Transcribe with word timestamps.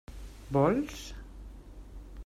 Vols? 0.55 0.97